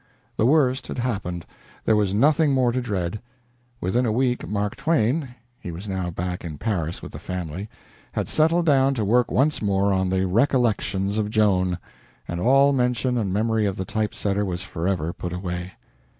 [0.35, 1.45] The worst had happened;
[1.85, 3.21] there was nothing more to dread.
[3.79, 7.69] Within a week Mark Twain (he was now back in Paris with the family)
[8.13, 11.77] had settled down to work once more on the "Recollections of Joan,"
[12.27, 15.73] and all mention and memory of the type setter was forever put away.